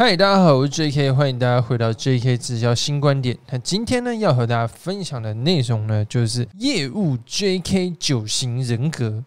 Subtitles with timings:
[0.00, 3.36] 嗨，大家好，我是 J.K，欢迎大家回到 J.K 直销新观点。
[3.50, 9.22] 那今天呢，要和大家分享的内容呢，就是业务 J.K 九型人格。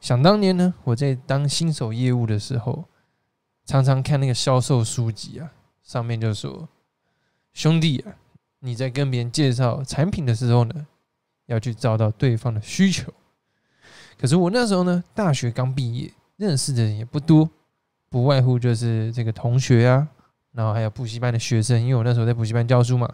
[0.00, 2.86] 想当年呢，我在当新手业务的时候，
[3.64, 5.52] 常常看那个销售书籍啊，
[5.84, 6.68] 上面就说
[7.54, 8.18] ：“兄弟啊。”
[8.60, 10.86] 你在跟别人介绍产品的时候呢，
[11.46, 13.12] 要去找到对方的需求。
[14.18, 17.48] 可是我那时候呢，大学刚毕业，认识的人也不多，
[18.08, 20.06] 不外乎就是这个同学啊，
[20.52, 23.10] 然后还有补习班的学生，因为我那时候在补习班教书嘛，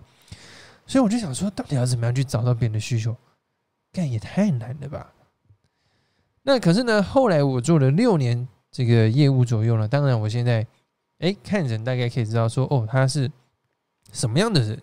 [0.84, 3.16] 所以我就想说，到底要怎么样去找到别人的需求？
[3.92, 5.12] 干也太难了吧？
[6.42, 10.66] 那可是呢，后来我做了六年这个业务左右了，当然我现在
[11.20, 13.30] 哎看人大概可以知道说，哦，他是
[14.12, 14.82] 什么样的人。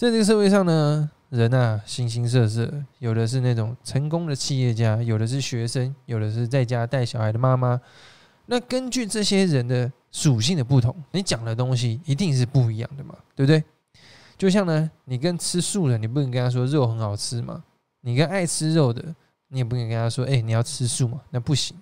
[0.00, 7.78] 在这个社会上呢，人啊，形形色色，有的是那种成功的企业家，有的是学生，有的是在家带小孩的妈妈。
[8.46, 13.62] 那根据这些人的属性的不同，你讲的东西一定是不一样的嘛，对不对？
[14.38, 17.62] 就像呢，你跟吃素的，你不能跟他说肉很好吃嘛；
[18.00, 19.04] 你跟爱吃肉的，
[19.48, 21.76] 你也不能跟他说，哎，你要吃素嘛，那不行。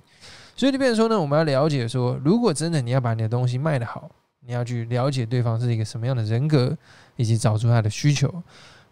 [0.56, 4.10] 所以就变成说呢，我们要了解说，如果真的你要把你的东西卖得好，
[4.40, 6.76] 你要去了解对方是一个什么样的人格。
[7.18, 8.32] 以及找出他的需求。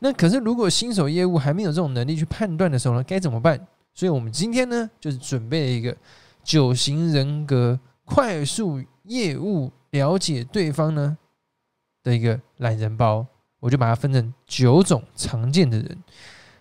[0.00, 3.58] 那可是，如果新手业务还没有这种能力去判断的时候呢，该怎么办？
[3.94, 5.96] 所以我们今天呢，就是准备了一个
[6.44, 11.16] 九型人格快速业务了解对方呢
[12.02, 13.26] 的一个懒人包。
[13.58, 15.98] 我就把它分成九种常见的人。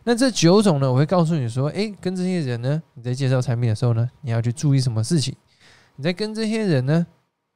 [0.05, 5.35] 那这九种呢，我会告诉你说，诶，跟这些人呢，你在介绍产品的时候呢，你要去注意什么事情？
[5.97, 7.05] 你在跟这些人呢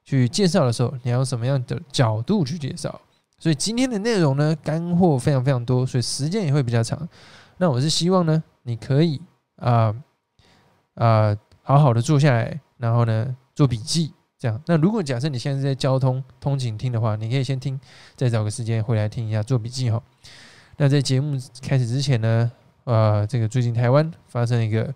[0.04, 3.00] 去介绍的时候，你要什么样的角度去介绍？
[3.40, 7.08] 所以今天的内容呢，干货非常非常多，所以时间也会比较长。
[7.56, 9.18] 那我是希望呢，你可以
[9.56, 9.94] 啊
[10.94, 14.62] 啊好好的坐下来，然后呢做笔记，这样。
[14.66, 17.80] 那如果假设你现在是在交通通勤听的话，你可以先听，
[18.14, 20.02] 再找个时间回来听一下做笔记哈。
[20.76, 22.52] 那在节目开始之前呢，
[22.84, 24.94] 呃，这个最近台湾发生一个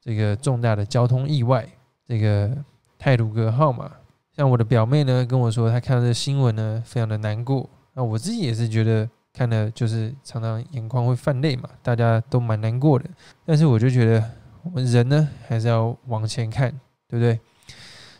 [0.00, 1.68] 这个重大的交通意外，
[2.08, 2.50] 这个
[2.98, 3.92] 泰鲁格号码。
[4.34, 7.68] 像我的表妹呢跟我说，她看到这新闻呢，非常的难过。
[7.94, 13.04] 那我自己也是觉得看了就是常常眼眶会泛泪嘛，大家都蛮难过的。
[13.44, 14.30] 但是我就觉得
[14.62, 16.70] 我们人呢还是要往前看，
[17.06, 17.38] 对不对？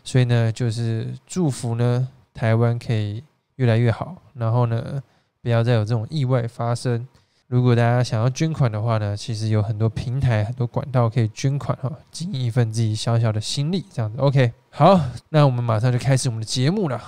[0.03, 3.23] 所以呢，就是祝福呢台湾可以
[3.55, 5.01] 越来越好，然后呢
[5.41, 7.07] 不要再有这种意外发生。
[7.53, 14.17] 如果大家想要捐款的话呢，其实有很多平台、很多管道可以捐款哈，尽一份自己小小的心力，这样子。
[14.17, 14.99] OK，好，
[15.29, 16.99] 那我们马上就开始我们的节目了。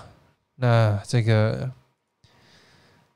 [0.58, 1.72] 那这个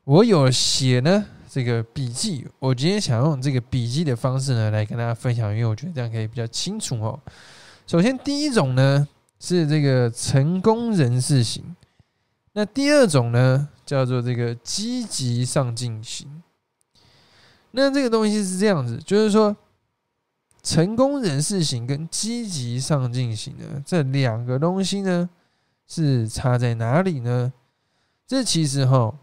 [0.02, 7.16] 我有写呢，这个笔记，我今天想用这个笔记的方式呢来跟大家分享，因为我觉得这样可以比较清楚哦。
[7.86, 9.06] 首先，第一种呢
[9.38, 11.76] 是这个成功人士型，
[12.54, 16.26] 那第二种呢叫做这个积极上进型。
[17.72, 19.56] 那这个东西是这样子，就是说，
[20.62, 25.30] 成功人士型跟积极上进型的这两个东西呢，
[25.86, 27.52] 是差在哪里呢？
[28.26, 29.14] 这其实哈，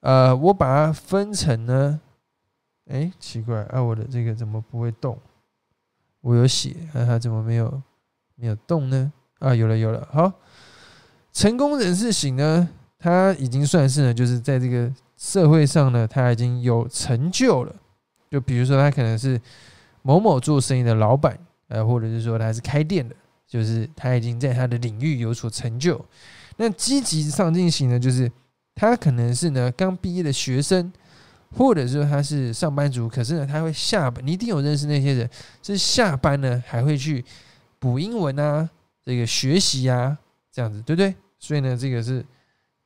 [0.00, 2.00] 呃，我把它分成呢，
[2.86, 5.18] 哎，奇怪啊，我的这个怎么不会动？
[6.20, 7.82] 我有写，啊，它怎么没有
[8.36, 9.12] 没有动呢？
[9.40, 10.32] 啊，有了有了，好，
[11.32, 12.68] 成功人士型呢，
[12.98, 14.92] 它已经算是呢，就是在这个。
[15.24, 17.74] 社会上呢，他已经有成就了。
[18.30, 19.40] 就比如说，他可能是
[20.02, 23.16] 某某做生意的老板，呃，或者是说他是开店的，
[23.48, 26.04] 就是他已经在他的领域有所成就。
[26.58, 28.30] 那积极上进型呢，就是
[28.74, 30.92] 他可能是呢刚毕业的学生，
[31.56, 35.30] 或者说他是上班族，可是呢他会下班，你一定有认识那些人，
[35.62, 37.24] 是下班呢还会去
[37.78, 38.68] 补英文啊，
[39.02, 40.18] 这个学习啊，
[40.52, 41.14] 这样子，对不对？
[41.38, 42.22] 所以呢，这个是。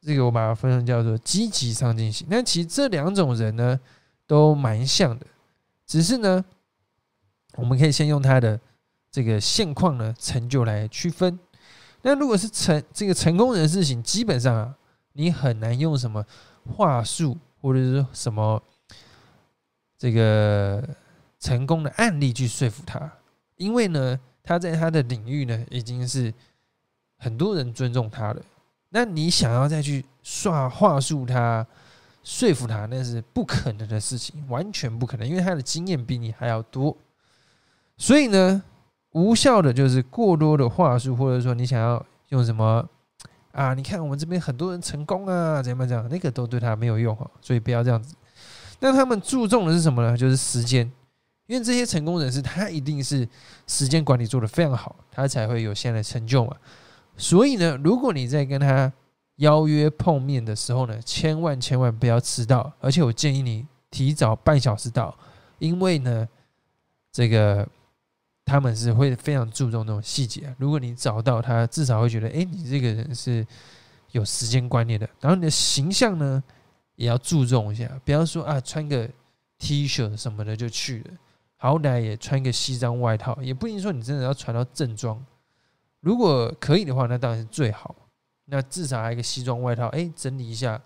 [0.01, 2.27] 这个我把它分成叫做积极上进型。
[2.31, 3.79] 那其实这两种人呢，
[4.27, 5.27] 都蛮像的，
[5.87, 6.45] 只是呢，
[7.57, 8.61] 我们可以先用他的
[9.11, 11.39] 这个现况呢成就来区分。
[12.03, 14.75] 那如果是成这个成功人士型，基本上啊，
[15.15, 16.25] 你很难用什么
[16.65, 18.63] 话术或者是什么
[19.99, 20.89] 这个
[21.41, 23.13] 成功的案例去说服他，
[23.57, 26.33] 因为呢，他在他的领域呢已经是
[27.17, 28.41] 很多人尊重他了。
[28.91, 31.67] 那你想要再去刷话术他，
[32.25, 36.97] 说服他，那是不可能的事情，完全不可能，因为他的经验比你还要多。
[37.97, 38.63] 所以呢，
[39.13, 42.89] 无效的就是过多的话术，或者说你想要用什么
[43.53, 43.75] 啊？
[43.75, 47.31] 你看我们这边很多人成功啊，怎么怎么样，那个都对他没有用哈。
[47.43, 48.15] 所以不要这样子。
[48.81, 50.17] 那他们注重的是什么呢？
[50.17, 50.91] 就是时间，
[51.47, 53.29] 因为这些成功人士他一定是
[53.67, 56.57] 时间管理做得非常好，他才会有现在的成就嘛。
[57.19, 58.91] 所以呢，如果你在跟他
[59.37, 65.15] 邀约碰面的时候呢，千万千万不要迟到，而且我建议你提早半小时到，
[65.59, 66.27] 因为呢，
[67.13, 67.69] 这个
[68.45, 70.55] 他们是会非常注重那种细节。
[70.57, 73.47] 如果你早到，他至少会觉得，哎，你这个人是
[74.13, 75.07] 有时间观念的。
[75.21, 76.43] 然后你的形象呢？
[76.97, 79.09] 也要注重一下，不要说啊，穿个
[79.57, 81.15] T 恤什么的就去了，
[81.57, 85.25] 好歹也穿个西装外套，也不一定说你真的要穿到正装。
[86.01, 87.95] 如果可以的话，那当然是最好。
[88.51, 90.81] 那至少还有一个西装外套，哎，整理一下，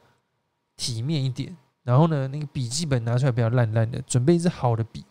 [0.76, 1.56] 体面一点。
[1.84, 5.04] 然后呢，那个笔记本拿出来不要烂烂的，准备一支好的笔，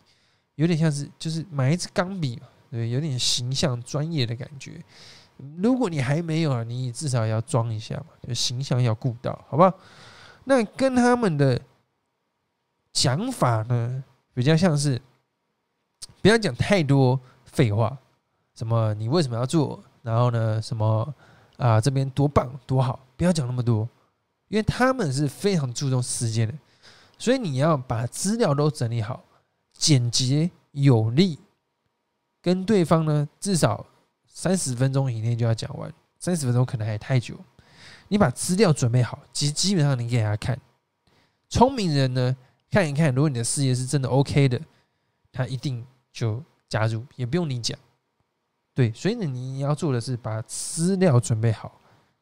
[0.56, 4.82] 有点像是就是买一支钢笔嘛，对，有点形象专业的感觉。
[5.56, 9.72] 如果你还没有啊，你至少要装一下嘛，就形象要顾到，好不好？
[10.44, 11.60] 那跟他们的
[12.92, 15.00] 讲法呢，比较像是
[16.20, 17.96] 不要讲太多废话，
[18.54, 19.82] 什么你为什么要做？
[20.02, 21.14] 然后呢，什么
[21.56, 23.88] 啊这边多棒多好，不要讲那么多，
[24.48, 26.54] 因为他们是非常注重时间的，
[27.18, 29.22] 所以你要把资料都整理好，
[29.72, 31.38] 简洁有力，
[32.40, 33.86] 跟对方呢至少
[34.26, 37.38] 三十分钟以内就要讲完，三十分钟可能还太久。
[38.08, 40.58] 你把资料准备好，基基本上你给他看。
[41.48, 42.36] 聪明人呢，
[42.70, 44.60] 看一看，如果你的事业是真的 OK 的，
[45.30, 47.78] 他一定就加入，也不用你讲。
[48.74, 51.80] 对，所以呢，你要做的是把资料准备好，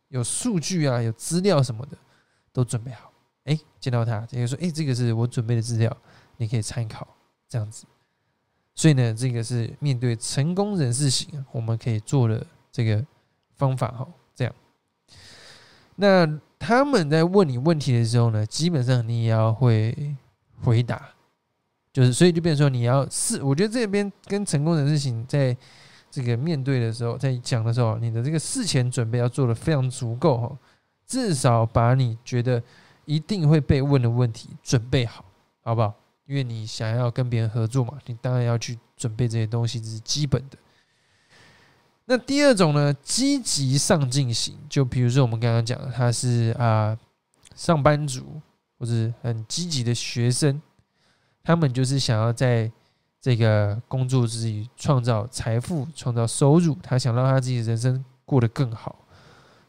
[0.09, 1.97] 有数据啊，有资料什么的
[2.53, 3.13] 都准备好。
[3.45, 5.97] 哎，见到他，直接说：“哎，这个是我准备的资料，
[6.37, 7.07] 你可以参考。”
[7.49, 7.85] 这样子。
[8.75, 13.05] 所以呢，这个是面对成功人士型，我们可以做的这个
[13.57, 14.07] 方法哈。
[15.97, 16.27] 那
[16.59, 20.17] 他们在问你问题的时候呢，基本上你也要会
[20.63, 21.11] 回答，
[21.93, 25.55] 就是所以就变成说你要事，我觉得这边跟成功人士型在
[26.11, 30.59] 这个面对的时候，在讲的时候，你的这个事前准备要做的非常足够哈，
[31.07, 32.63] 至少把你觉得
[33.05, 35.25] 一定会被问的问题准备好，
[35.63, 35.95] 好不好？
[36.27, 40.57] 因为你想要跟别人合作嘛，你当然要去准备这些东西，这是基本的。
[42.05, 46.99] 那第二种呢，积极上进型，就比如说我们刚刚讲的，他是啊
[47.55, 48.41] 上班族
[48.79, 50.61] 或者很积极的学生，
[51.43, 52.71] 他们就是想要在
[53.21, 59.05] 这个工作之余创造财富、创造收入，他想让他自己人生过得更好，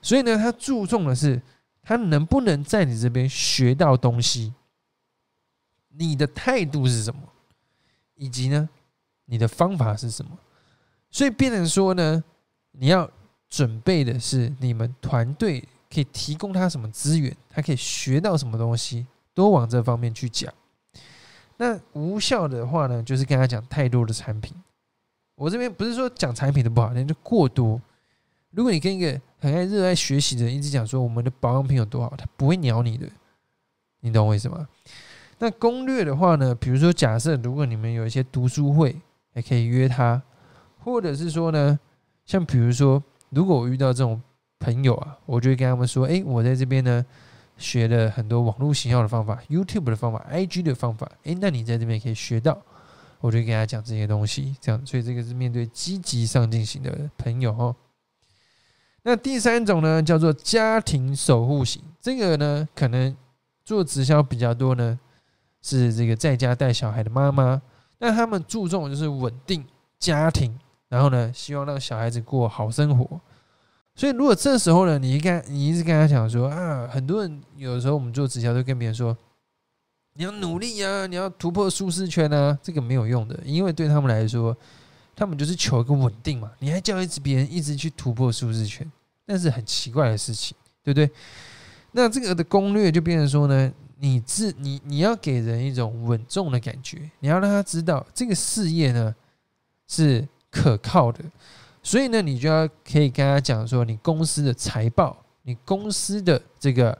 [0.01, 1.41] 所以呢，他注重的是
[1.81, 4.53] 他能不能在你这边学到东西，
[5.89, 7.21] 你的态度是什么，
[8.15, 8.69] 以及呢，
[9.25, 10.31] 你的方法是什么，
[11.09, 12.23] 所以变成说呢。
[12.73, 13.11] 你要
[13.49, 15.59] 准备的是你们团队
[15.93, 20.53] 可以提供他什么资源，他可以学到什么东西，多往这方面去讲。
[21.61, 24.51] 那无效的话呢，就是跟他讲太多的产品。
[25.35, 27.79] 我这边不是说讲产品的不好，那就过多。
[28.49, 33.07] 如果你跟一个很爱热爱学习的人一直讲说我们的保养品有多好，他不会鸟你的。
[33.99, 34.67] 你懂我意思吗？
[35.37, 38.99] 那攻略的话呢，比如说假设如果你们有一些读书会，
[39.31, 40.19] 还可以约他，
[40.79, 41.79] 或者是说呢。
[42.23, 44.21] 像比如说，如果我遇到这种
[44.59, 47.05] 朋友啊，我就会跟他们说：“哎，我在这边呢，
[47.61, 51.09] 学了很多网络行销的方法，YouTube 的方法，IG 的方法。
[51.23, 52.61] 哎，那你在这边可以学到。”
[53.21, 54.83] 我就跟他讲这些东西，这样。
[54.83, 57.75] 所以这个是面对积极上进型的朋友哦。
[59.03, 61.83] 那第三种呢，叫做家庭守护型。
[62.01, 63.15] 这个呢，可能
[63.63, 64.99] 做直销比较多呢，
[65.61, 67.61] 是这个在家带小孩的妈妈。
[67.99, 69.63] 那他们注重就是稳定
[69.99, 70.59] 家庭。
[70.89, 73.21] 然后呢，希望让小孩子过好生活。
[74.01, 79.15] 所以，如果这时候呢，你跟你一直跟他讲说啊，很多人有时候我们做直销都跟别人说，
[80.15, 84.57] 你要努力啊，你要突破舒适圈啊，这个没有用的，因为对他们来说，
[85.15, 86.51] 他们就是求一个稳定嘛。
[86.57, 88.91] 你还叫一直别人一直去突破舒适圈，
[89.25, 91.07] 那是很奇怪的事情，对不对？
[91.91, 99.13] 那这个的攻略就变成说呢，你自你你要给人一种稳重的感觉，你要让他知道这个事业呢
[99.87, 100.27] 是。
[100.53, 101.23] 可靠的，
[101.83, 106.97] 所以呢，你就要可以跟他讲说，你公司的财报，你公司的这个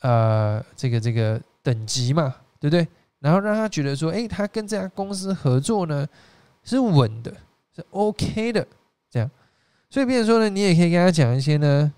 [0.00, 2.86] 呃，这个这个等级嘛，对不对？
[3.18, 6.06] 然后让他觉得说，哎，他跟这家公司合作呢
[6.62, 7.34] 是稳的，
[7.74, 8.66] 是 OK 的，
[9.10, 9.30] 这样。
[9.90, 11.92] 所以，比如说呢，你也可以跟他讲一些呢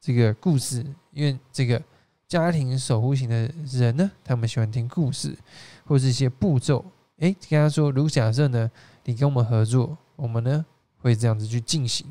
[0.00, 1.82] 这个故事，因为这个
[2.26, 5.36] 家庭守护型的人呢，他们喜欢听故事
[5.84, 6.84] 或是一些步骤。
[7.18, 8.70] 哎，跟他说，如果假设呢？
[9.04, 10.66] 你跟我们合作，我们呢
[11.08, 12.06] 会这样子去进行。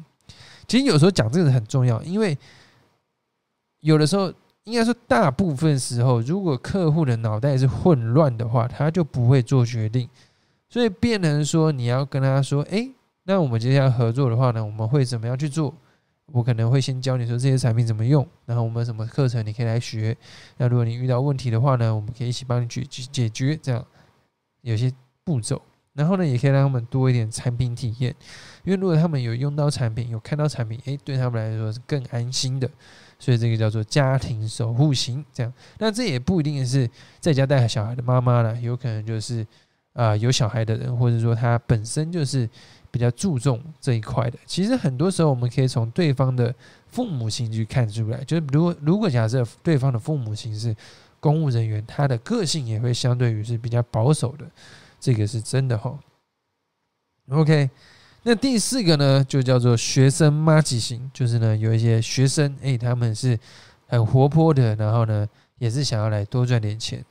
[0.68, 2.38] 其实有时候讲这个很重要，因为
[3.80, 10.10] 有的时候应该说大部分时候，如果客户的脑袋是混乱的话，他就不会做决定。
[10.70, 12.92] 所以变成说，你要跟他说：“诶，
[13.24, 15.74] 那我们接下来合作的话呢，我们会怎么样去做？
[16.34, 20.18] 我可能会先教你说这些产品怎么用，然后我们什么课程你可以来学。
[20.58, 23.56] 那如果你遇到问题的话呢，我们可以一起帮你解决解决。
[23.56, 23.86] 这样
[24.60, 24.92] 有些
[25.24, 25.62] 步骤，
[25.98, 28.16] 然后呢，也可以让他们多一点产品体验。
[28.64, 32.70] 因为如果他们有用到产品，有看到产品，诶，对他们来说是更安心的。
[33.20, 35.26] 所以这个叫做家庭守护型。
[35.34, 36.90] 这样，那这也不一定是
[37.20, 39.46] 在家带小孩的妈妈了，有可能就是。
[39.94, 42.48] 啊，有小孩的人，或者说他本身就是
[42.92, 44.38] 比较注重这一块的。
[44.46, 46.54] 其实很多时候，我们可以从对方的
[46.86, 48.24] 父母亲去看出来。
[48.24, 50.76] 就是如果如果假设对方的父母亲是
[51.20, 54.46] 公务人员，他的个性也会相对于是比较保守的，
[55.08, 55.98] 这个是真的哈。
[57.30, 57.70] OK，
[58.24, 63.40] 那第四个呢，就叫做学生妈吉型，就是呢有一些学生，诶，他们是
[63.86, 65.26] 很活泼的，然后呢
[65.60, 67.02] 也是想要来多赚点钱。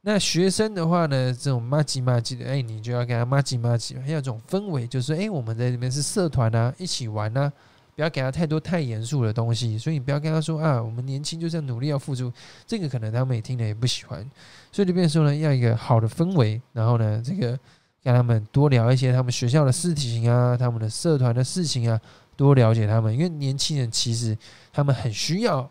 [0.00, 7.52] 那学生的话呢，这种骂唧骂唧的，哎，你就要跟他骂唧骂唧，还有种氛围，就是哎，我们在这边是社团啊，一起玩啊，
[7.96, 9.76] 不要给他太多太严肃的东西。
[9.76, 12.32] 所以你不要跟他说啊，我们年轻就是要努力要付出，
[12.64, 14.24] 这个可能他们也听了也不喜欢。
[14.70, 17.58] 所以这边说呢，要一个好的氛围，然后呢，这个
[18.04, 22.00] 跟他们多聊一些他们学校的事情啊，他们的社团的事情啊，
[22.36, 24.38] 多了解他们，因为年轻人其实
[24.72, 25.68] 他们很需要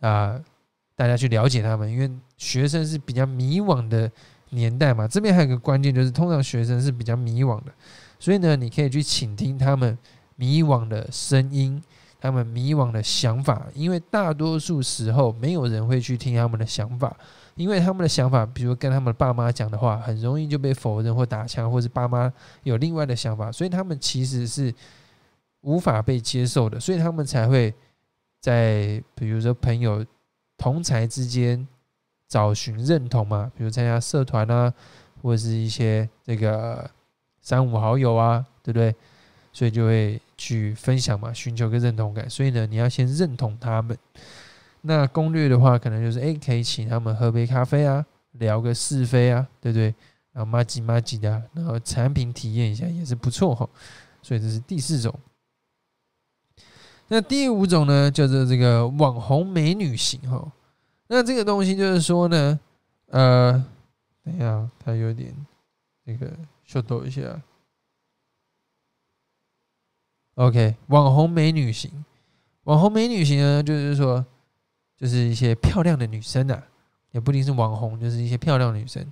[0.00, 0.40] 啊。
[0.98, 4.10] 大家去了解他们，因为学生是比较迷惘的
[4.50, 5.06] 年代嘛。
[5.06, 7.72] 这边还有一个关键，就是通常学生是比较迷惘的，
[8.18, 9.96] 所以呢，你可以去倾听他们
[10.38, 11.82] 迷惘的声音，
[12.18, 13.66] 他们迷惘的想法。
[13.74, 17.14] 因为大多数时候，没有人会去听他们的想法，
[17.56, 24.74] 因为他们的想法，比如跟他们爸妈讲的话，很容易就被否认或打枪，或是爸妈有另外的想法，所以他们其实是
[25.62, 27.74] 无法被接受的，所以他们才会
[28.40, 30.02] 在比如说朋友。
[30.60, 31.64] 同才之间
[32.26, 34.74] 找寻认同嘛，比如参加社团啊，
[35.22, 36.90] 或者是一些这个
[37.40, 38.92] 三五好友啊，对不对？
[39.52, 42.30] 所以就会去分享嘛，寻求个认同感。
[42.30, 43.98] 所以呢，你要先认同他们。
[44.80, 49.94] 那攻略的话，可能就是哎，可以请他们喝杯咖啡啊，聊个是非啊，对不对？
[50.32, 53.68] 然后麻吉麻吉的，然后产品体验一下也是不错哈。
[54.22, 55.12] 所以这是第四种。
[57.08, 60.50] 那第五种呢，叫做这个网红美女型哈。
[61.08, 62.60] 那这个东西就是说呢，
[63.06, 63.52] 呃，
[64.22, 65.34] 等一下，它有点
[66.06, 66.30] 这个
[66.64, 67.22] 秀逗一下。
[70.38, 71.90] OK，网红美女型，
[72.62, 74.24] 网红美女型呢，就是说，
[74.96, 76.62] 就是一些漂亮的女生啊，
[77.10, 79.04] 也不一定是网红，就是一些漂亮女生。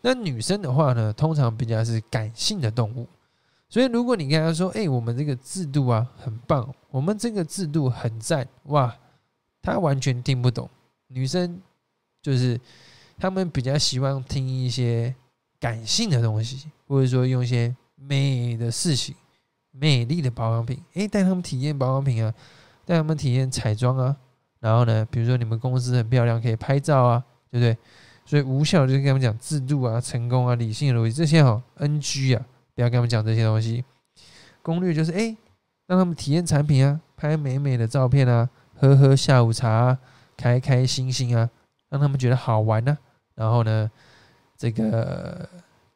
[0.00, 3.06] 那女生的话呢，通常比较是感性的动物。
[3.68, 8.92] 所以，如果你跟他说：“哎，我们这个制度啊，很棒，我们这个制度很赞，哇！”
[9.62, 10.68] 他完全听不懂。
[11.06, 11.62] 女生
[12.20, 12.60] 就是
[13.16, 15.14] 他们比较喜欢听一些
[15.60, 19.14] 感性的东西，或者说用一些美的事情、
[19.72, 20.80] 美丽的保养品。
[20.94, 22.32] 哎，带他们体验保养品啊，
[22.86, 24.16] 带他们体验彩妆啊。
[24.60, 27.76] 然后呢，比如说你们公司很漂亮，可以拍照啊，对不对？
[28.24, 32.46] 所以无效就是跟他们讲制度啊、成功啊、理性的逻辑这些哈，NG 啊。
[32.74, 33.84] 不要跟他们讲这些东西，
[34.62, 35.36] 攻略就是哎，
[35.86, 39.98] 让他们体验产品啊，拍美美的照片啊，喝喝下午茶啊，
[40.38, 41.50] 开开心心啊，
[41.90, 42.96] 让他们觉得好玩呢。
[43.34, 43.90] 然后呢，
[44.56, 45.46] 这个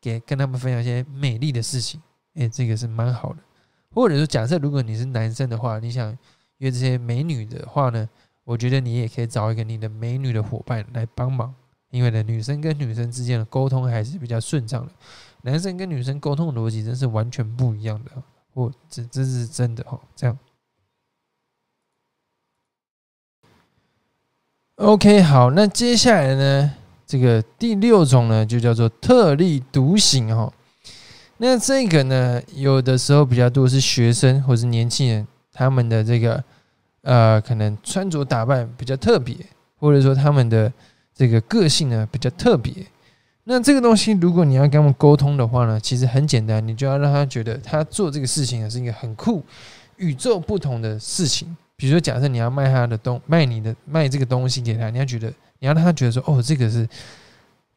[0.00, 2.02] 给跟他们分享一些美丽的事情，
[2.34, 3.38] 哎，这个是蛮好的。
[3.96, 6.14] 或者说，假设如果你是男生的话，你想
[6.58, 8.06] 约这些美女的话呢，
[8.44, 11.54] 我觉得你也可以找一个你的美女的伙伴来帮忙，
[11.88, 14.92] 因为呢，女生跟女生之间的沟通还是比较顺畅的。
[15.44, 18.10] 男生跟女生沟通的逻辑真是完全不一样的，
[18.52, 19.98] 我这这是真的哈。
[20.14, 20.38] 这样
[24.74, 26.74] ，OK，好，那接下来呢，
[27.06, 30.52] 这个第六种呢，就叫做特立独行哈。
[31.38, 36.42] 那这个呢，有的时候比较多是学生或是年轻人，他们的这个
[37.02, 39.36] 呃，可能穿着打扮比较特别，
[39.78, 40.72] 或者说他们的
[41.14, 42.72] 这个个性呢比较特别。
[43.44, 49.44] 那这个东西，如果你要跟他们沟通的话呢，其实很简单，你就要让他觉得他做这个事情是一个很酷、
[49.98, 51.56] 与众不同的事情。
[51.76, 55.28] 比如说，假设你要卖他的东，卖你的卖这个东西给他，你要觉得
[55.60, 56.88] 你要让他觉得说，哦，这个是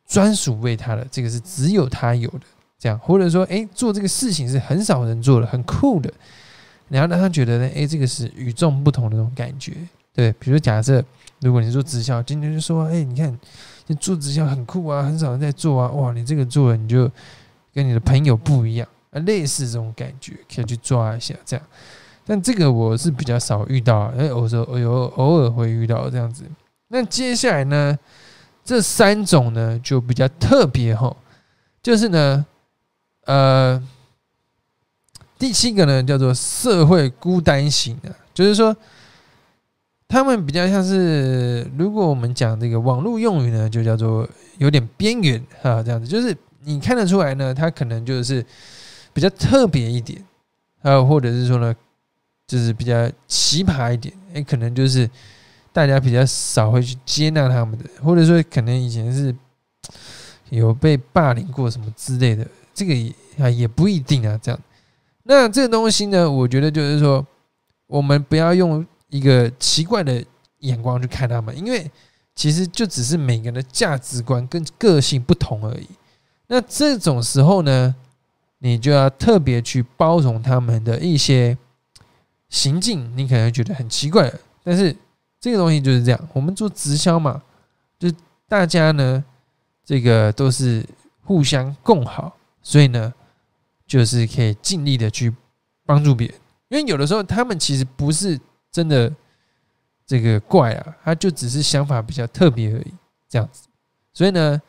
[0.08, 2.42] 专属为他的，这个是只有他有的，
[2.80, 6.12] 这样，或者说，哎，做这个事情是很少人做的，很酷的，
[6.88, 9.74] 然后让他觉得呢，哎，这个是与众不同的那种感觉。
[10.14, 11.04] 对，比如假设
[11.42, 13.38] 如果你做直销，今天就说，哎，你看。
[13.92, 15.90] 你做直销很酷啊，很少人在做啊。
[15.90, 17.10] 哇，你这个做了，你就
[17.74, 21.66] 跟你的朋友不一样啊，类似这种感觉，可以去抓一下这样。
[22.24, 26.44] 但这个我是比较少遇到，哎，有时候有偶尔会遇到这样子。
[26.90, 27.98] 那接下来呢，
[28.64, 31.12] 这三种呢就比较特别哈，
[31.82, 32.46] 就是呢，
[33.30, 33.82] 呃，
[35.38, 38.76] 第七个呢叫做社会孤单型的，就是说。
[40.12, 48.44] 他们比较像是，如果我们讲这个网络用语呢，就叫做有点边缘啊，这样子，就是你看得出来呢，他可能就是
[49.14, 50.26] 比较特别一点，
[50.82, 51.76] 还有或者是说呢，
[52.48, 55.08] 就是比较奇葩一点，哎，可能就是
[55.72, 59.36] 大家比较少会去接纳他们的，或者说可能以前是
[60.50, 62.48] 有被霸凌过什么之类的，
[62.80, 64.60] 这个也啊也不一定啊，这样。
[65.24, 67.26] 那这个东西呢，我觉得就是说，
[67.88, 68.86] 我们不要用。
[69.12, 70.24] 一个奇怪的
[70.60, 71.90] 眼光去看他们，因为
[72.36, 75.88] 其实就只是每个人的价值观跟个性不同而已。
[76.46, 77.96] 那这种时候呢，
[78.60, 81.58] 你就要特别去包容他们的一些
[82.50, 84.32] 行径，你可能觉得很奇怪，
[84.64, 84.96] 但是
[85.40, 86.30] 这个东西就是这样。
[86.32, 87.42] 我们做直销嘛，
[87.98, 88.12] 就
[88.48, 89.26] 大家呢，
[89.84, 90.86] 这个都是
[91.24, 93.14] 互相共好，所以呢，
[93.88, 95.34] 就是可以尽力的去
[95.86, 96.36] 帮助别人。
[96.70, 98.40] 因为有的时候他们其实不是。
[98.72, 99.12] 真的，
[100.06, 102.94] 这个怪啊，他就只是想法比较特别而已，
[103.28, 103.68] 这样子。
[104.14, 104.62] 所以呢，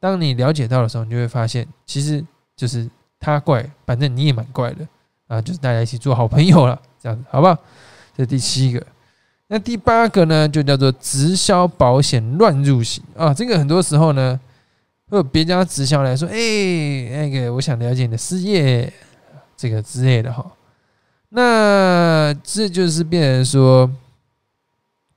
[0.00, 2.22] 当你了解到的时候，你就会发现，其实
[2.56, 4.84] 就是他怪，反正你也蛮怪的
[5.28, 7.56] 啊，就是大家一起做好朋友了，这样子，好不好？
[8.16, 8.84] 这第七个，
[9.46, 13.32] 那第八个呢，就叫做直销保险乱入型啊。
[13.32, 14.40] 这个很多时候呢，
[15.10, 16.34] 会有别家直销来说，哎，
[17.10, 18.92] 那个我想了解你的事业，
[19.56, 20.44] 这个之类的哈。
[21.28, 23.90] 那这就是变成说，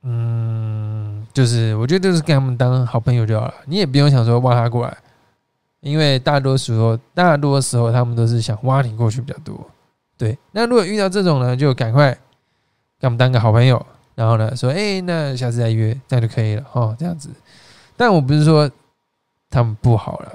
[0.04, 4.98] 嗯，就是我觉得就是跟他们当好朋友就好了，你也不用想说挖他过来，
[5.80, 9.70] 因为大多数时候，大多时候他们都是想挖你过去比较多。
[10.18, 12.10] 对，那如果遇到这种呢，就赶快
[13.00, 17.30] 跟他们当个好朋友，然后呢说，哎，那下次再约，这样就可以了哦，这样子。
[17.96, 18.70] 但我不是说
[19.50, 20.32] 他们不好了，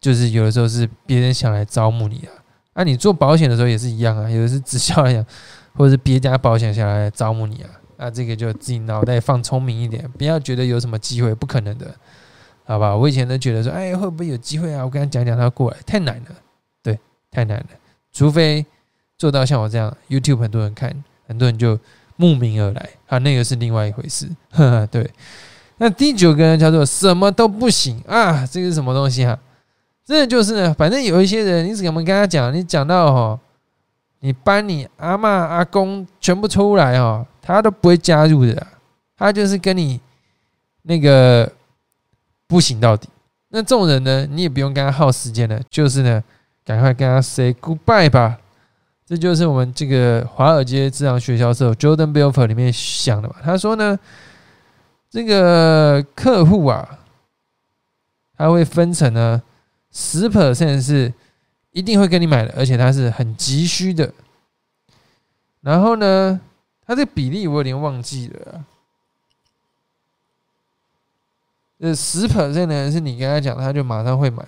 [0.00, 2.32] 就是有的时候是别人想来招募你啊。
[2.74, 5.24] 啊，你做保险的时候也是一样啊，有的是直销来讲，
[5.76, 11.94] 或者是别家保险想来招募你啊，啊，这个就自己脑袋放聪明一点，不要觉得有什么机会，不可能的，
[12.64, 12.96] 好吧？
[12.96, 14.84] 我以前都觉得说，哎，会不会有机会啊？
[14.84, 16.30] 我跟他讲讲，他过来，太难了，
[16.82, 16.98] 对，
[17.30, 17.66] 太难了，
[18.12, 18.66] 除非
[19.16, 20.92] 做到像我这样，YouTube 很多人看，
[21.28, 21.78] 很多人就
[22.16, 25.08] 慕名而来，啊，那个是另外一回事，呵呵，对。
[25.78, 29.38] 那第九个人叫做什么都不行啊，这个是什么东西哈？
[30.04, 32.52] 这就是呢，反正有一些人，你怎么跟他讲？
[32.54, 33.40] 你讲到哈，
[34.20, 38.66] 你搬你阿妈阿公全部出来哦，他都不会加入的，
[39.16, 40.00] 他就是跟你
[40.82, 41.50] 那个
[42.46, 43.08] 不行到底。
[43.48, 46.22] 那这种人呢，你也不用跟他耗时间了，就是呢，
[46.64, 48.38] 赶快跟他 say goodbye 吧。
[49.06, 53.34] 这就是我们这个华尔街智商学销售 Jordan Belfer 里面想的嘛。
[53.42, 53.98] 他说呢，
[55.14, 56.98] 这个客户啊，
[58.36, 59.40] 他会分成呢。
[59.92, 61.14] 十 percent 是
[61.70, 64.12] 一定会跟你买的，而且他是很急需的。
[65.60, 66.40] 然后呢，
[66.84, 68.64] 他这比例我有点忘记了。
[71.78, 74.44] 呃，十 percent 呢是你跟他讲，他就马上会买。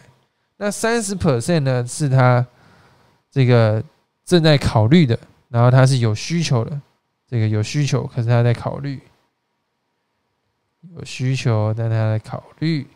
[0.56, 2.44] 那三十 percent 呢是他
[3.30, 3.80] 这个
[4.24, 5.16] 正在考虑的，
[5.48, 6.80] 然后他是有需求的。
[7.28, 9.00] 这个有需求，可是他在考虑，
[10.94, 12.86] 有需求，但他在考虑。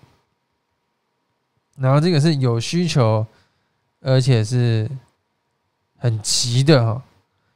[1.76, 3.26] 然后这个是有需求，
[4.00, 4.90] 而且是
[5.96, 7.02] 很急的哈。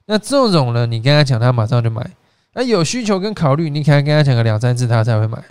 [0.07, 2.11] 那这种呢，你跟他讲，他马上就买。
[2.55, 5.43] 那有需求跟考虑，你可能跟他讲个两三次，他才会买。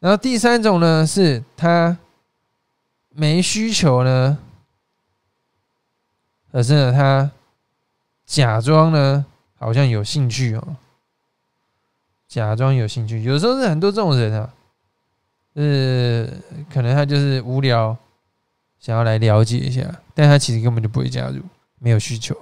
[0.00, 1.96] 然后第三种呢，是他
[3.10, 4.38] 没需求呢，
[6.50, 7.30] 可是呢，他
[8.24, 9.24] 假装呢
[9.58, 10.76] 好像有兴趣哦，
[12.32, 13.22] 假装有兴趣。
[13.22, 14.48] 有时候是很多这种人啊。
[15.54, 16.26] 呃，
[16.72, 17.94] 可能他就是无聊，
[18.80, 19.82] 想要来了解一下，
[20.14, 21.42] 但他其实根本就不会加入，
[21.78, 22.34] 没有需求，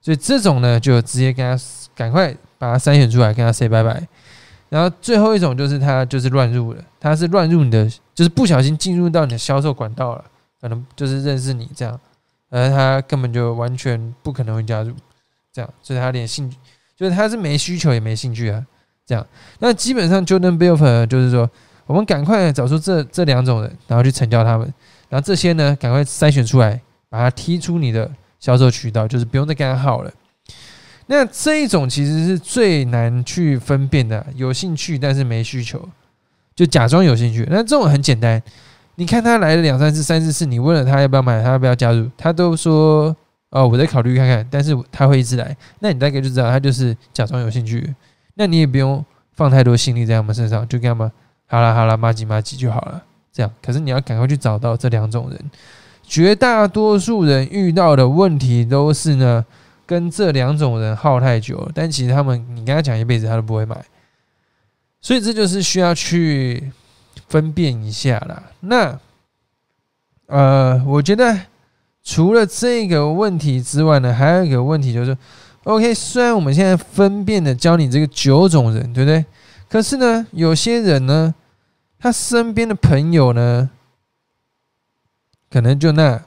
[0.00, 4.04] 所以这种呢，就直接跟他赶快把他筛选出来，跟他 say 拜拜。
[4.68, 10.24] 然后最后一种就是他就是乱入了，他是乱入你的，就是不小心进入到你的销售管道了，
[10.60, 12.00] 可能就是认识你这样，
[12.50, 14.92] 而他根本就完全不可能会加入，
[15.52, 16.56] 这样，所以他连兴趣，
[16.96, 18.66] 就是他是没需求也没兴趣啊，
[19.06, 19.26] 这样。
[19.60, 21.48] 那基本上，John b e l f e r 就是说。
[21.86, 24.66] 我们赶快找出这这两种人，然后去成交他们，
[25.08, 30.10] 然后这些呢，赶快筛选出来，把它踢出你的销售渠道，就是不用再跟他耗了。
[31.06, 35.88] 那这一种其实是最难去分辨的，有兴趣但是没需求，
[36.56, 37.46] 就假装有兴趣。
[37.48, 38.42] 那这种很简单，
[38.96, 43.16] 你看他来了两三次、三四次，你问了他要不要买，他要不要加入，他都说
[43.50, 47.94] 哦，我在考虑看看，但是他会一直来，那你大概就知道他就是假装有兴趣。
[48.36, 51.10] 那你也不用放太多心力在他们身上，就跟他们。
[51.46, 53.02] 好了好了，马吉马吉就好了。
[53.32, 55.50] 这样，可是你要赶快去找到这两种人。
[56.02, 59.44] 绝大多数人遇到的问题都是呢，
[59.84, 61.70] 跟这两种人耗太久了。
[61.74, 63.84] 但其实他们，你跟他讲一辈子，他都不会买。
[65.00, 66.72] 所以这就是需要去
[67.28, 68.42] 分辨一下啦。
[68.60, 68.98] 那，
[70.26, 71.38] 呃，我觉得
[72.02, 75.16] 除了这个问题之外呢，还有一个问题就是
[75.66, 79.24] ，OK，虽然我们现在分辨的教你这个九种人，对不对？
[79.68, 81.34] 可是呢，有些人呢。
[81.98, 83.70] 他身边的朋友呢，
[85.50, 86.22] 可能就那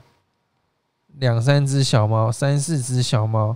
[1.20, 3.56] 两三只小猫，三四只小猫，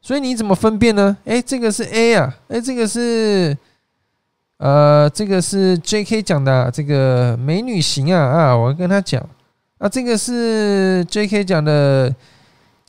[0.00, 1.18] 所以你怎么分辨呢？
[1.24, 3.54] 哎，这个是 A 啊，哎，这个是
[4.58, 6.22] 呃，这个是 J.K.
[6.22, 9.20] 讲的这个美女型啊啊，我跟他讲
[9.78, 11.44] 啊，这个是 J.K.
[11.44, 12.14] 讲的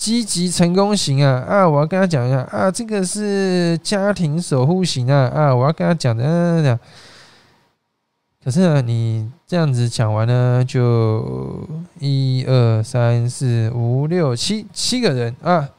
[0.02, 6.80] 积极成功型啊啊，我要跟他讲一下啊，这个是家庭守护型啊啊，我要跟他讲的讲。
[8.44, 11.64] 可是呢，你这样子讲完呢，就
[12.00, 15.70] 一二三四五六七七个人啊，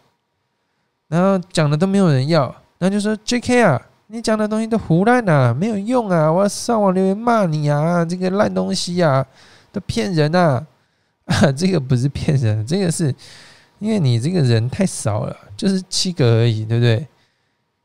[1.09, 3.61] 然后讲的都没有人要，那就说 J.K.
[3.65, 9.27] 啊，你讲的东西都胡乱啊，没有用啊，我要上网留言骂你啊，这个烂东西啊，
[9.73, 10.65] 都骗人啊！
[11.27, 13.13] 啊，这个不是骗人，这个是
[13.83, 17.05] 因为你这个人太少了，就是七个而已，对不对？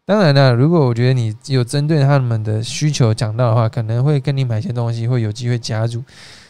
[0.06, 6.04] 当然了，如果我觉得你有针对他们的需求讲到的话，可能会跟你买些东西，会有机会加入。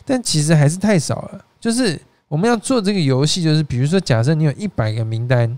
[0.05, 1.45] 但其实还是太少了。
[1.59, 5.57] 就是我们要做这个游戏，就是比如说，假设你有一百个名单、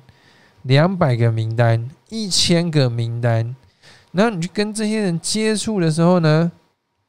[0.62, 3.56] 两百个名单、一千个名单，
[4.12, 6.52] 然后你去跟这些人接触的时候呢，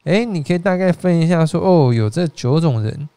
[0.05, 3.09] 诶，你可以大概分一下，说哦，有这九种人，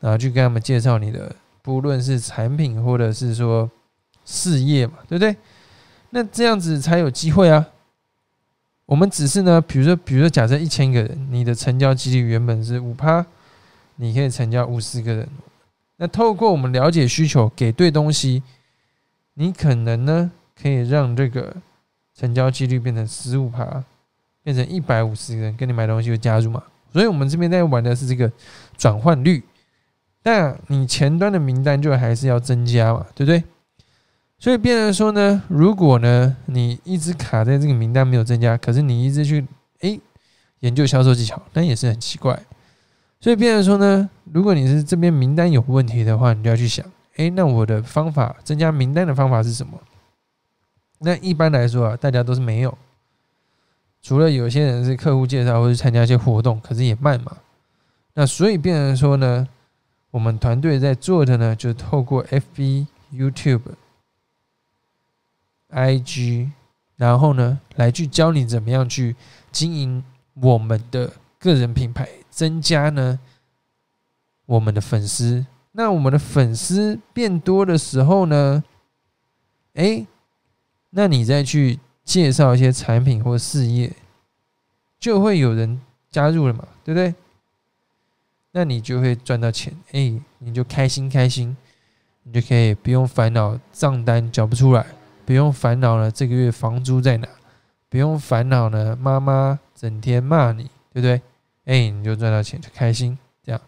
[0.00, 1.34] 然后去跟他们介绍你的，
[1.66, 3.68] 不论是产品或者是说
[4.24, 5.34] 事业嘛，对不对？
[6.10, 7.66] 那这样子才有机会啊！
[8.84, 13.26] 我们只是呢，比如说，比如说，假设一千个人，你的成交几率原本是五趴，
[13.96, 15.28] 你可以成交五十个人。
[15.96, 18.44] 那透过我们了解需求，给对东西，
[19.34, 20.30] 你可能呢
[20.62, 21.52] 可以让这个
[22.14, 23.82] 成交几率变成十五趴，
[24.44, 26.62] 变成一百五十个人跟你买东西会加入嘛？
[26.92, 28.30] 所以我们这边在玩的是这个
[28.78, 29.42] 转换率，
[30.26, 33.44] 那你前端的名单就还是要增加嘛，对不对？
[34.40, 39.46] 所以，变成说呢，如果呢，你一直卡在这个名单没有增加，可是你一直去
[39.82, 40.00] 诶
[40.58, 42.42] 研究销售技巧，那也是很奇怪。
[43.20, 46.84] 所以，变成说呢，如果你是这边名单有问题的话，你就要去想，
[47.18, 49.80] 诶，那我的方法增加名单的方法是什么？
[50.98, 52.76] 那一般来说啊，大家都是没有，
[54.02, 57.36] 除了有些人是客户介绍或者参加一些活动，可是也慢嘛。
[58.14, 59.46] 那所以，变成说呢，
[60.16, 63.60] 我们团队在做的呢，就透过 FB、YouTube。
[65.68, 66.52] I G，
[66.96, 69.14] 然后呢，来去教你怎么样去
[69.52, 70.02] 经营
[70.32, 73.20] 我们的个人品牌，增加呢
[74.46, 75.44] 我们的粉丝。
[75.72, 78.64] 那我们的粉丝变多的时候呢，
[79.74, 80.06] 哎，
[80.88, 83.92] 那你再去介绍一些产品或事业，
[84.98, 85.78] 就会有人
[86.10, 87.14] 加入了嘛，对不对？
[88.56, 91.54] 那你就会赚到钱，哎，你就开心开心，
[92.22, 94.86] 你就可以不用烦恼账单缴不出来。
[95.26, 97.28] 不用烦恼了，这个月房租在哪？
[97.90, 101.20] 不用烦恼呢，妈妈整天骂你，对不对？
[101.66, 103.60] 哎，你就赚到钱，就开心，这样。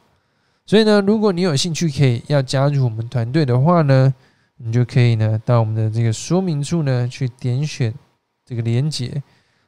[0.65, 4.15] 所以呢，如果你有兴趣可以要加入我们团队的话呢，
[4.57, 7.93] 你就可以呢到我们的这个说明处呢去点选
[8.47, 9.23] 这个连接。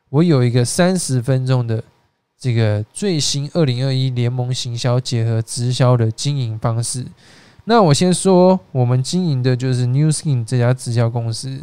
[0.08, 1.84] 我有一个三十分钟的
[2.40, 7.04] 这个最新二零二一联盟行销结合直销的经营方式。
[7.64, 11.60] 那我先说，我们经营的就是 New Skin 这家直销公司。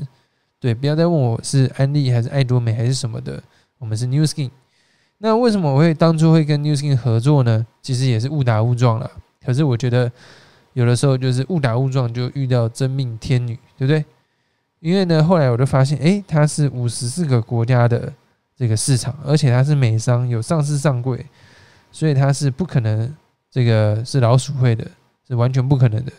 [0.60, 3.42] 对，不要再问我是安利还是爱多美还是什么的，
[3.80, 4.52] 我们是 New Skin。
[5.18, 7.66] 那为什么我会当初会跟 New Skin 合作呢？
[7.82, 9.10] 其实也是误打误撞了。
[9.44, 10.12] 可是我觉得
[10.74, 14.06] 有的时候就是误打误撞就遇到真命天女，对不对？
[14.80, 18.14] 因为呢，后来我就发现，诶，它是五十四个国家的
[18.58, 21.24] 这个市场，而且它是美商，有上市上柜，
[21.92, 23.16] 所以它是不可能
[23.52, 24.86] 这个是老鼠会的，
[25.28, 26.12] 是完全不可能的。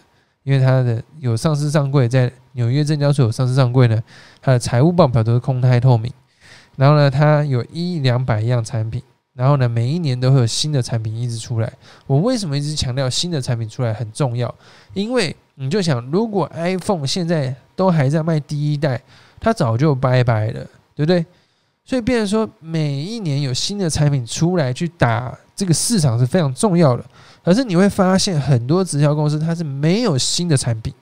[0.45, 4.03] 因为它的有上市上柜，在纽约证交所有上市上柜呢，
[4.41, 6.11] 它的财务报表都是公开透明。
[6.77, 9.03] 然后呢，它有一两百样产品，
[9.35, 11.71] 然后呢，每一年都会有新的产品一直出来。
[12.07, 14.55] 我为什么一直强调新的产品出来很重要？
[14.95, 19.03] 因为你就想，如果 iPhone 现在都还在卖第一代，
[19.41, 21.27] 它早就拜拜了，对不对？
[21.89, 27.03] 所以变成说，每一年有新的产品出来去打这个市场是非常重要的。
[27.43, 30.93] 可是你会发现，很多直销公司它是没有新的产品，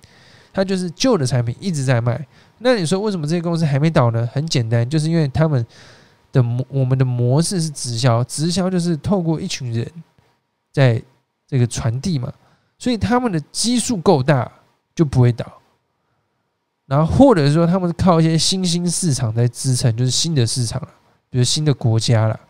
[0.52, 2.24] 它就是旧的产品一直在卖。
[2.58, 4.28] 那你说为什么这些公司还没倒呢？
[4.32, 5.66] 很简单，就是因为他们
[6.30, 9.84] 的模，我们的模式是直销，直销就是透过一群人
[10.72, 11.02] 在
[11.48, 12.32] 这个传递嘛，
[12.78, 14.48] 所以他们的基数够大
[14.94, 15.44] 就不会倒。
[16.86, 20.88] 然后或者说他们是靠一些新兴市场在支撑，就是新的市场了，
[21.28, 22.40] 比如新的国家了。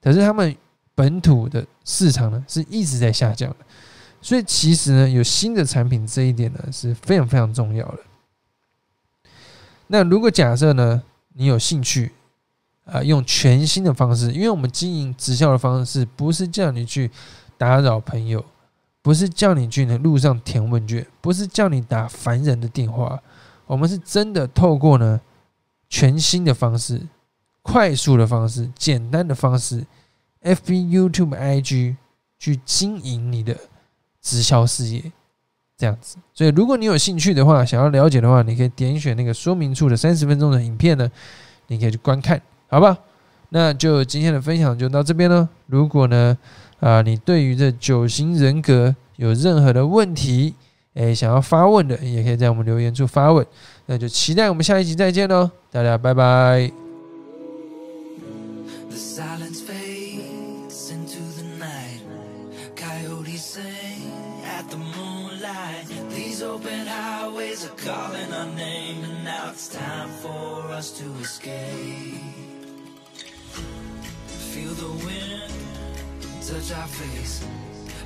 [0.00, 0.56] 可是他们
[0.94, 3.56] 本土的市场呢是一直在下降的，
[4.20, 7.98] 所以其实呢有新的产品这一点呢是非常非常重要的。
[9.88, 11.02] 那如果假设呢
[11.34, 12.12] 你有兴趣
[12.84, 17.10] 啊用全新的方式，因为我们经营直销的方式不是叫你去
[17.58, 18.44] 打扰朋友，
[19.02, 23.20] 不是叫你去呢路上填问卷，不是叫你打烦人的电话。
[23.66, 25.20] 我们是真的透过呢
[25.88, 27.00] 全新的方式、
[27.62, 29.84] 快速的方式、简单的方式
[30.42, 31.96] ，FB、YouTube、IG
[32.38, 33.56] 去经营你的
[34.20, 35.12] 直销事业，
[35.76, 36.16] 这样子。
[36.34, 41.10] 所以，如果你有兴趣的话，想要了解的话，你可以点选那个说明处的三十分钟的影片呢，
[41.68, 42.98] 你可以去观看，好吧？
[43.50, 45.48] 那就今天的分享就到这边了。
[45.66, 46.36] 如果呢
[46.80, 50.54] 啊，你对于这九型人格有任何的问题，
[50.94, 53.46] 哎，想要发问的也可以在我们留言处发问，
[53.86, 56.70] 那就期待我们下一集再见喽，大家拜拜。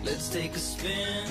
[0.06, 1.26] Let's take a spin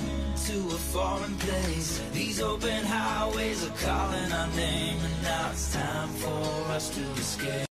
[0.48, 2.02] to a foreign place.
[2.12, 7.75] These open highways are calling our name, and now it's time for us to escape.